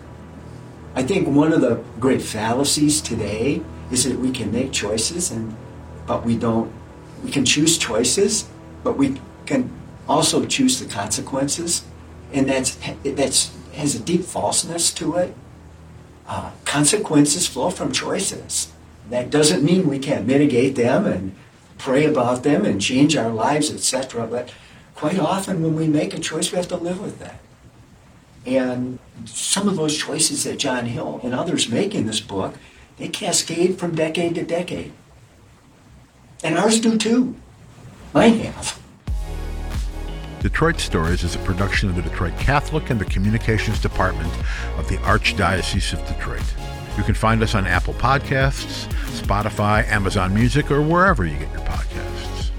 I 0.95 1.03
think 1.03 1.27
one 1.27 1.53
of 1.53 1.61
the 1.61 1.83
great 1.99 2.21
fallacies 2.21 3.01
today 3.01 3.61
is 3.91 4.03
that 4.03 4.19
we 4.19 4.31
can 4.31 4.51
make 4.51 4.71
choices 4.71 5.31
and 5.31 5.55
but 6.05 6.25
we 6.25 6.35
don't 6.35 6.71
we 7.23 7.31
can 7.31 7.45
choose 7.45 7.77
choices, 7.77 8.47
but 8.83 8.97
we 8.97 9.19
can 9.45 9.69
also 10.07 10.45
choose 10.45 10.79
the 10.79 10.85
consequences, 10.85 11.83
and 12.33 12.49
that's 12.49 12.77
that's 13.03 13.55
has 13.73 13.95
a 13.95 13.99
deep 13.99 14.23
falseness 14.23 14.91
to 14.93 15.15
it. 15.15 15.35
Uh, 16.27 16.51
consequences 16.65 17.47
flow 17.47 17.69
from 17.69 17.91
choices. 17.91 18.71
That 19.09 19.29
doesn't 19.29 19.63
mean 19.63 19.87
we 19.87 19.99
can't 19.99 20.27
mitigate 20.27 20.75
them 20.75 21.05
and 21.05 21.35
pray 21.77 22.05
about 22.05 22.43
them 22.43 22.65
and 22.65 22.79
change 22.79 23.15
our 23.15 23.29
lives, 23.29 23.71
etc. 23.71 24.27
But 24.27 24.51
quite 24.95 25.17
often, 25.17 25.63
when 25.63 25.75
we 25.75 25.87
make 25.87 26.13
a 26.13 26.19
choice, 26.19 26.51
we 26.51 26.57
have 26.57 26.67
to 26.67 26.77
live 26.77 27.01
with 27.01 27.19
that. 27.19 27.39
And 28.45 28.99
some 29.25 29.67
of 29.67 29.75
those 29.75 29.97
choices 29.97 30.43
that 30.43 30.59
John 30.59 30.85
Hill 30.85 31.19
and 31.23 31.33
others 31.33 31.69
make 31.69 31.95
in 31.95 32.05
this 32.05 32.19
book, 32.19 32.55
they 32.97 33.07
cascade 33.07 33.79
from 33.79 33.95
decade 33.95 34.35
to 34.35 34.43
decade. 34.43 34.91
And 36.43 36.57
ours 36.57 36.79
do 36.79 36.97
too. 36.97 37.35
Mine 38.13 38.39
have. 38.39 38.79
Detroit 40.41 40.79
Stories 40.79 41.23
is 41.23 41.35
a 41.35 41.39
production 41.39 41.89
of 41.89 41.95
the 41.95 42.01
Detroit 42.01 42.37
Catholic 42.39 42.89
and 42.89 42.99
the 42.99 43.05
Communications 43.05 43.81
Department 43.81 44.31
of 44.77 44.87
the 44.87 44.95
Archdiocese 44.97 45.91
of 45.91 46.07
Detroit. 46.07 46.68
You 46.99 47.05
can 47.05 47.15
find 47.15 47.41
us 47.41 47.55
on 47.55 47.65
Apple 47.65 47.93
Podcasts, 47.93 48.91
Spotify, 49.21 49.87
Amazon 49.87 50.33
Music, 50.33 50.69
or 50.69 50.81
wherever 50.81 51.23
you 51.23 51.39
get 51.39 51.49
your 51.53 51.61
podcasts. 51.61 52.51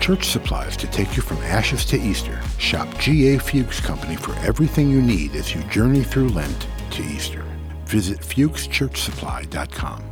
Church 0.00 0.24
supplies 0.24 0.76
to 0.78 0.88
take 0.88 1.16
you 1.16 1.22
from 1.22 1.36
ashes 1.38 1.84
to 1.84 1.96
Easter. 1.96 2.40
Shop 2.58 2.88
G.A. 2.98 3.38
Fuchs 3.38 3.80
Company 3.80 4.16
for 4.16 4.34
everything 4.40 4.90
you 4.90 5.00
need 5.00 5.36
as 5.36 5.54
you 5.54 5.62
journey 5.70 6.02
through 6.02 6.30
Lent 6.30 6.66
to 6.90 7.04
Easter. 7.04 7.44
Visit 7.84 8.18
fuchschurchsupply.com. 8.18 10.09